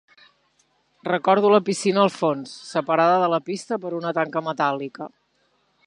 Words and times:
Recordo 1.09 1.51
la 1.55 1.59
piscina 1.67 2.01
al 2.05 2.11
fons, 2.15 2.55
separada 2.71 3.21
de 3.25 3.31
la 3.35 3.41
pista 3.51 3.81
per 3.85 3.93
una 3.99 4.15
tanca 4.21 4.45
metàl·lica. 4.49 5.11